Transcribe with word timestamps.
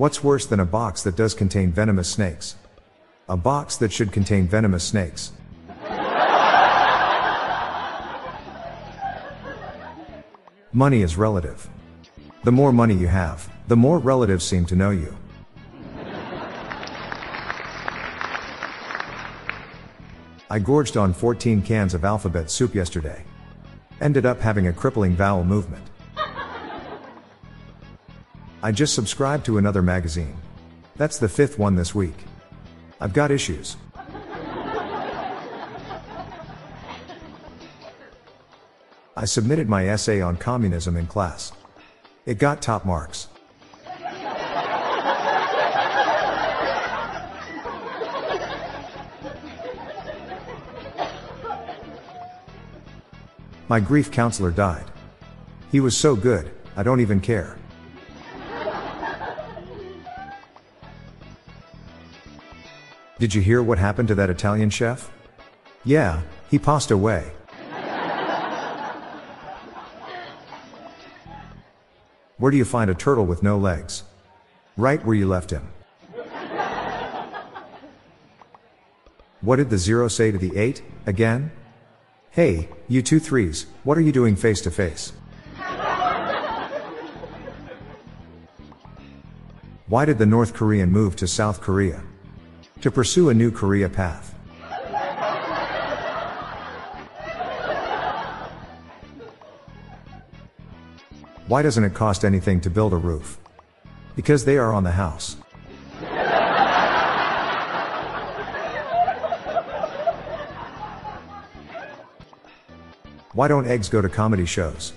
What's 0.00 0.24
worse 0.24 0.46
than 0.46 0.60
a 0.60 0.64
box 0.64 1.02
that 1.02 1.14
does 1.14 1.34
contain 1.34 1.72
venomous 1.72 2.08
snakes? 2.08 2.56
A 3.28 3.36
box 3.36 3.76
that 3.76 3.92
should 3.92 4.12
contain 4.12 4.48
venomous 4.48 4.82
snakes. 4.82 5.32
Money 10.72 11.02
is 11.02 11.18
relative. 11.18 11.68
The 12.44 12.50
more 12.50 12.72
money 12.72 12.94
you 12.94 13.08
have, 13.08 13.46
the 13.68 13.76
more 13.76 13.98
relatives 13.98 14.42
seem 14.42 14.64
to 14.72 14.74
know 14.74 14.88
you. 14.88 15.14
I 20.48 20.60
gorged 20.60 20.96
on 20.96 21.12
14 21.12 21.60
cans 21.60 21.92
of 21.92 22.06
alphabet 22.06 22.50
soup 22.50 22.74
yesterday. 22.74 23.22
Ended 24.00 24.24
up 24.24 24.40
having 24.40 24.66
a 24.66 24.72
crippling 24.72 25.14
vowel 25.14 25.44
movement. 25.44 25.89
I 28.62 28.72
just 28.72 28.94
subscribed 28.94 29.46
to 29.46 29.56
another 29.56 29.80
magazine. 29.80 30.36
That's 30.96 31.18
the 31.18 31.30
fifth 31.30 31.58
one 31.58 31.76
this 31.76 31.94
week. 31.94 32.26
I've 33.00 33.14
got 33.14 33.30
issues. 33.30 33.78
I 39.16 39.24
submitted 39.24 39.66
my 39.66 39.88
essay 39.88 40.20
on 40.20 40.36
communism 40.36 40.98
in 40.98 41.06
class. 41.06 41.52
It 42.26 42.38
got 42.38 42.60
top 42.60 42.84
marks. 42.84 43.28
My 53.68 53.80
grief 53.80 54.10
counselor 54.10 54.50
died. 54.50 54.84
He 55.72 55.80
was 55.80 55.96
so 55.96 56.14
good, 56.14 56.50
I 56.76 56.82
don't 56.82 57.00
even 57.00 57.20
care. 57.20 57.56
Did 63.20 63.34
you 63.34 63.42
hear 63.42 63.62
what 63.62 63.76
happened 63.76 64.08
to 64.08 64.14
that 64.14 64.30
Italian 64.30 64.70
chef? 64.70 65.10
Yeah, 65.84 66.22
he 66.48 66.58
passed 66.58 66.90
away. 66.90 67.30
Where 72.38 72.50
do 72.50 72.56
you 72.56 72.64
find 72.64 72.90
a 72.90 72.94
turtle 72.94 73.26
with 73.26 73.42
no 73.42 73.58
legs? 73.58 74.04
Right 74.78 75.04
where 75.04 75.14
you 75.14 75.28
left 75.28 75.50
him. 75.50 75.68
What 79.42 79.56
did 79.56 79.68
the 79.68 79.76
zero 79.76 80.08
say 80.08 80.30
to 80.30 80.38
the 80.38 80.56
eight, 80.56 80.82
again? 81.04 81.52
Hey, 82.30 82.70
you 82.88 83.02
two 83.02 83.20
threes, 83.20 83.66
what 83.84 83.98
are 83.98 84.02
you 84.02 84.12
doing 84.12 84.34
face 84.34 84.62
to 84.62 84.70
face? 84.70 85.12
Why 89.88 90.06
did 90.06 90.16
the 90.16 90.24
North 90.24 90.54
Korean 90.54 90.90
move 90.90 91.16
to 91.16 91.26
South 91.26 91.60
Korea? 91.60 92.02
To 92.82 92.90
pursue 92.90 93.28
a 93.28 93.34
new 93.34 93.50
Korea 93.50 93.90
path. 93.90 94.34
Why 101.46 101.60
doesn't 101.60 101.84
it 101.84 101.92
cost 101.92 102.24
anything 102.24 102.60
to 102.62 102.70
build 102.70 102.94
a 102.94 102.96
roof? 102.96 103.38
Because 104.16 104.46
they 104.46 104.56
are 104.56 104.72
on 104.72 104.84
the 104.84 104.92
house. 104.92 105.36
Why 113.32 113.48
don't 113.48 113.66
eggs 113.66 113.90
go 113.90 114.00
to 114.00 114.08
comedy 114.08 114.46
shows? 114.46 114.94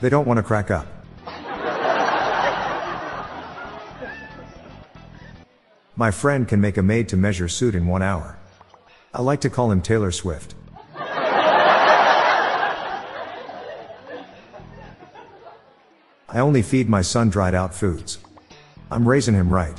They 0.00 0.08
don't 0.08 0.26
want 0.26 0.38
to 0.38 0.42
crack 0.42 0.70
up. 0.70 1.03
My 5.96 6.10
friend 6.10 6.48
can 6.48 6.60
make 6.60 6.76
a 6.76 6.82
made 6.82 7.08
to 7.10 7.16
measure 7.16 7.48
suit 7.48 7.76
in 7.76 7.86
one 7.86 8.02
hour. 8.02 8.36
I 9.12 9.22
like 9.22 9.40
to 9.42 9.50
call 9.50 9.70
him 9.70 9.80
Taylor 9.80 10.10
Swift. 10.10 10.56
I 16.28 16.40
only 16.40 16.62
feed 16.62 16.88
my 16.88 17.02
son 17.02 17.30
dried 17.30 17.54
out 17.54 17.72
foods. 17.72 18.18
I'm 18.90 19.08
raising 19.08 19.34
him 19.34 19.50
right. 19.50 19.78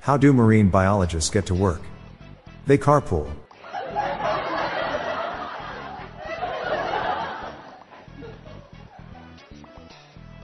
How 0.00 0.16
do 0.16 0.32
marine 0.32 0.70
biologists 0.70 1.28
get 1.28 1.44
to 1.46 1.54
work? 1.54 1.82
They 2.66 2.78
carpool. 2.78 3.30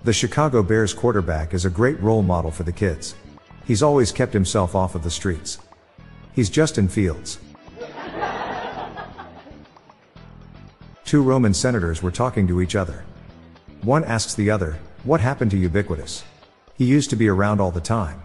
The 0.02 0.14
Chicago 0.14 0.62
Bears 0.62 0.94
quarterback 0.94 1.52
is 1.52 1.66
a 1.66 1.70
great 1.70 2.00
role 2.00 2.22
model 2.22 2.50
for 2.50 2.62
the 2.62 2.72
kids. 2.72 3.14
He's 3.66 3.82
always 3.82 4.10
kept 4.10 4.32
himself 4.32 4.74
off 4.74 4.94
of 4.94 5.02
the 5.02 5.10
streets. 5.10 5.58
He's 6.34 6.48
Justin 6.48 6.88
Fields. 6.88 7.38
Two 11.04 11.22
Roman 11.22 11.52
senators 11.52 12.02
were 12.02 12.10
talking 12.10 12.48
to 12.48 12.62
each 12.62 12.76
other. 12.76 13.04
One 13.82 14.02
asks 14.04 14.32
the 14.32 14.50
other, 14.50 14.78
What 15.04 15.20
happened 15.20 15.50
to 15.50 15.58
Ubiquitous? 15.58 16.24
He 16.78 16.86
used 16.86 17.10
to 17.10 17.16
be 17.16 17.28
around 17.28 17.60
all 17.60 17.70
the 17.70 17.80
time. 17.80 18.22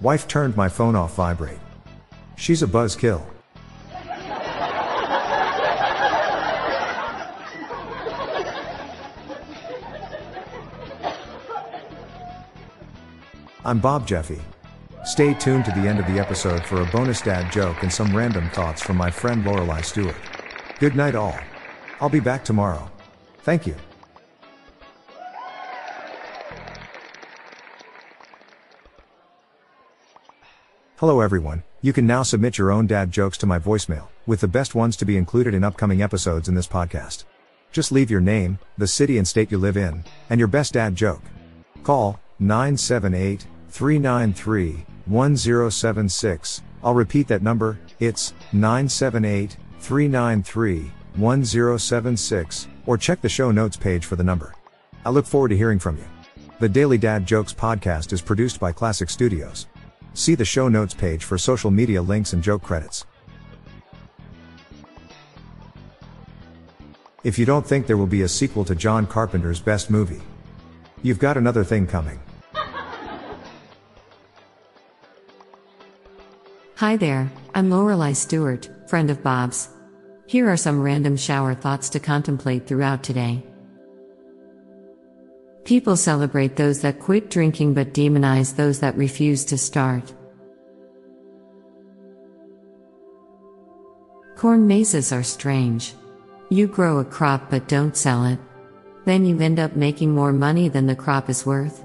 Wife 0.00 0.28
turned 0.28 0.56
my 0.56 0.68
phone 0.68 0.94
off 0.94 1.16
vibrate. 1.16 1.58
She's 2.36 2.62
a 2.62 2.68
buzzkill. 2.68 3.24
I'm 13.70 13.78
Bob 13.78 14.04
Jeffy. 14.04 14.40
Stay 15.04 15.32
tuned 15.32 15.64
to 15.64 15.70
the 15.70 15.86
end 15.86 16.00
of 16.00 16.06
the 16.08 16.18
episode 16.18 16.64
for 16.64 16.80
a 16.80 16.86
bonus 16.86 17.20
dad 17.20 17.52
joke 17.52 17.84
and 17.84 17.92
some 17.92 18.16
random 18.16 18.50
thoughts 18.50 18.82
from 18.82 18.96
my 18.96 19.12
friend 19.12 19.44
Lorelai 19.44 19.84
Stewart. 19.84 20.16
Good 20.80 20.96
night, 20.96 21.14
all. 21.14 21.38
I'll 22.00 22.08
be 22.08 22.18
back 22.18 22.44
tomorrow. 22.44 22.90
Thank 23.44 23.68
you. 23.68 23.76
Hello, 30.96 31.20
everyone. 31.20 31.62
You 31.80 31.92
can 31.92 32.08
now 32.08 32.24
submit 32.24 32.58
your 32.58 32.72
own 32.72 32.88
dad 32.88 33.12
jokes 33.12 33.38
to 33.38 33.46
my 33.46 33.60
voicemail, 33.60 34.08
with 34.26 34.40
the 34.40 34.48
best 34.48 34.74
ones 34.74 34.96
to 34.96 35.04
be 35.04 35.16
included 35.16 35.54
in 35.54 35.62
upcoming 35.62 36.02
episodes 36.02 36.48
in 36.48 36.56
this 36.56 36.66
podcast. 36.66 37.22
Just 37.70 37.92
leave 37.92 38.10
your 38.10 38.20
name, 38.20 38.58
the 38.76 38.88
city 38.88 39.16
and 39.16 39.28
state 39.28 39.52
you 39.52 39.58
live 39.58 39.76
in, 39.76 40.02
and 40.28 40.40
your 40.40 40.48
best 40.48 40.72
dad 40.72 40.96
joke. 40.96 41.22
Call 41.84 42.18
978 42.40 43.46
393 43.70 44.84
1076. 45.06 46.62
I'll 46.82 46.94
repeat 46.94 47.28
that 47.28 47.42
number, 47.42 47.78
it's 47.98 48.34
978 48.52 49.56
393 49.78 50.90
1076, 51.16 52.68
or 52.86 52.98
check 52.98 53.20
the 53.20 53.28
show 53.28 53.50
notes 53.50 53.76
page 53.76 54.04
for 54.04 54.16
the 54.16 54.24
number. 54.24 54.54
I 55.04 55.10
look 55.10 55.26
forward 55.26 55.48
to 55.48 55.56
hearing 55.56 55.78
from 55.78 55.96
you. 55.96 56.04
The 56.58 56.68
Daily 56.68 56.98
Dad 56.98 57.26
Jokes 57.26 57.54
podcast 57.54 58.12
is 58.12 58.20
produced 58.20 58.60
by 58.60 58.72
Classic 58.72 59.08
Studios. 59.08 59.66
See 60.14 60.34
the 60.34 60.44
show 60.44 60.68
notes 60.68 60.92
page 60.92 61.24
for 61.24 61.38
social 61.38 61.70
media 61.70 62.02
links 62.02 62.32
and 62.32 62.42
joke 62.42 62.62
credits. 62.62 63.06
If 67.22 67.38
you 67.38 67.44
don't 67.46 67.66
think 67.66 67.86
there 67.86 67.96
will 67.96 68.06
be 68.06 68.22
a 68.22 68.28
sequel 68.28 68.64
to 68.64 68.74
John 68.74 69.06
Carpenter's 69.06 69.60
best 69.60 69.90
movie, 69.90 70.22
you've 71.02 71.18
got 71.18 71.36
another 71.36 71.64
thing 71.64 71.86
coming. 71.86 72.18
Hi 76.80 76.96
there, 76.96 77.30
I'm 77.54 77.68
Lorelai 77.68 78.16
Stewart, 78.16 78.70
friend 78.88 79.10
of 79.10 79.22
Bob's. 79.22 79.68
Here 80.26 80.48
are 80.48 80.56
some 80.56 80.80
random 80.80 81.14
shower 81.14 81.54
thoughts 81.54 81.90
to 81.90 82.00
contemplate 82.00 82.66
throughout 82.66 83.02
today. 83.02 83.44
People 85.66 85.94
celebrate 85.94 86.56
those 86.56 86.80
that 86.80 86.98
quit 86.98 87.28
drinking 87.28 87.74
but 87.74 87.92
demonize 87.92 88.56
those 88.56 88.80
that 88.80 88.96
refuse 88.96 89.44
to 89.44 89.58
start. 89.58 90.14
Corn 94.36 94.66
mazes 94.66 95.12
are 95.12 95.22
strange. 95.22 95.92
You 96.48 96.66
grow 96.66 96.98
a 97.00 97.04
crop 97.04 97.50
but 97.50 97.68
don't 97.68 97.94
sell 97.94 98.24
it. 98.24 98.38
Then 99.04 99.26
you 99.26 99.38
end 99.38 99.60
up 99.60 99.76
making 99.76 100.14
more 100.14 100.32
money 100.32 100.70
than 100.70 100.86
the 100.86 100.96
crop 100.96 101.28
is 101.28 101.44
worth. 101.44 101.84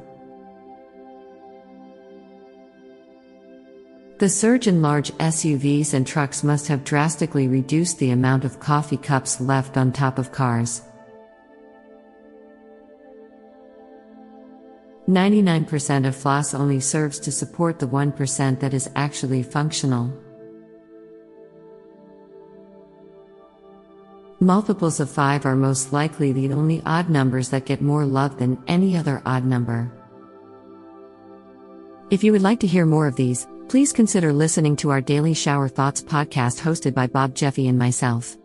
The 4.17 4.29
surge 4.29 4.67
in 4.67 4.81
large 4.81 5.11
SUVs 5.13 5.93
and 5.93 6.07
trucks 6.07 6.41
must 6.41 6.69
have 6.69 6.85
drastically 6.85 7.49
reduced 7.49 7.99
the 7.99 8.11
amount 8.11 8.45
of 8.45 8.61
coffee 8.61 8.95
cups 8.95 9.41
left 9.41 9.75
on 9.75 9.91
top 9.91 10.17
of 10.17 10.31
cars. 10.31 10.81
99% 15.09 16.07
of 16.07 16.15
floss 16.15 16.53
only 16.53 16.79
serves 16.79 17.19
to 17.19 17.31
support 17.31 17.77
the 17.79 17.87
1% 17.87 18.59
that 18.61 18.73
is 18.73 18.89
actually 18.95 19.43
functional. 19.43 20.11
Multiples 24.39 25.01
of 25.01 25.09
5 25.09 25.45
are 25.45 25.55
most 25.57 25.91
likely 25.91 26.31
the 26.31 26.53
only 26.53 26.81
odd 26.85 27.09
numbers 27.09 27.49
that 27.49 27.65
get 27.65 27.81
more 27.81 28.05
love 28.05 28.39
than 28.39 28.63
any 28.67 28.95
other 28.95 29.21
odd 29.25 29.43
number. 29.43 29.91
If 32.09 32.23
you 32.23 32.31
would 32.31 32.41
like 32.41 32.61
to 32.61 32.67
hear 32.67 32.85
more 32.85 33.07
of 33.07 33.15
these, 33.15 33.45
please 33.67 33.93
consider 33.93 34.31
listening 34.31 34.75
to 34.77 34.89
our 34.91 35.01
Daily 35.01 35.33
Shower 35.33 35.67
Thoughts 35.67 36.01
podcast 36.01 36.61
hosted 36.61 36.93
by 36.93 37.07
Bob 37.07 37.33
Jeffy 37.33 37.67
and 37.67 37.79
myself. 37.79 38.37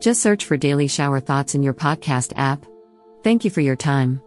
Just 0.00 0.22
search 0.22 0.44
for 0.44 0.56
Daily 0.56 0.88
Shower 0.88 1.20
Thoughts 1.20 1.54
in 1.54 1.62
your 1.62 1.74
podcast 1.74 2.32
app. 2.36 2.64
Thank 3.22 3.44
you 3.44 3.50
for 3.50 3.60
your 3.60 3.76
time. 3.76 4.20